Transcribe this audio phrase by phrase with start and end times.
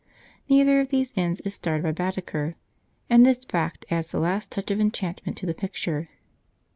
[0.49, 2.55] Neither of these inns is starred by Baedeker,
[3.07, 6.09] and this fact adds the last touch of enchantment to the picture.